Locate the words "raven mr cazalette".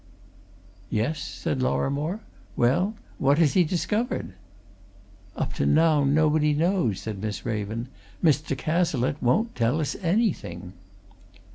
7.45-9.21